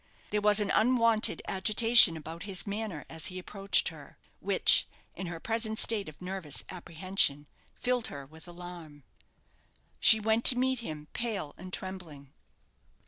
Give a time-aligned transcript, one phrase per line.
[0.31, 5.39] There was an unwonted agitation about his manner as he approached her, which, in her
[5.39, 9.03] present state of nervous apprehension, filled her with alarm.
[9.99, 12.33] She went to meet him, pale and trembling.